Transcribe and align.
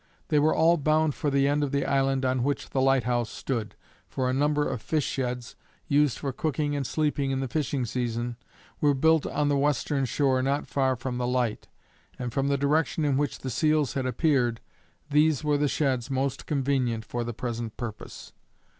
They 0.29 0.39
were 0.39 0.55
all 0.55 0.77
bound 0.77 1.13
for 1.13 1.29
the 1.29 1.47
end 1.47 1.63
of 1.63 1.71
the 1.71 1.85
island 1.85 2.25
on 2.25 2.41
which 2.41 2.71
the 2.71 2.81
lighthouse 2.81 3.29
stood, 3.29 3.75
for 4.09 4.27
a 4.27 4.33
number 4.33 4.67
of 4.67 4.81
fish 4.81 5.05
sheds, 5.05 5.55
used 5.87 6.17
for 6.17 6.33
cooking 6.33 6.75
and 6.75 6.87
sleeping 6.87 7.29
in 7.29 7.39
the 7.39 7.47
fishing 7.47 7.85
season, 7.85 8.35
were 8.79 8.95
built 8.95 9.27
on 9.27 9.47
the 9.47 9.55
western 9.55 10.05
shore 10.05 10.41
not 10.41 10.65
far 10.65 10.95
from 10.95 11.19
the 11.19 11.27
light; 11.27 11.67
and 12.17 12.33
from 12.33 12.47
the 12.47 12.57
direction 12.57 13.05
in 13.05 13.15
which 13.15 13.37
the 13.37 13.51
seals 13.51 13.93
had 13.93 14.07
appeared, 14.07 14.59
these 15.11 15.43
were 15.43 15.59
the 15.59 15.67
sheds 15.67 16.09
most 16.09 16.47
convenient 16.47 17.05
for 17.05 17.23
the 17.23 17.31
present 17.31 17.77
purpose. 17.77 18.33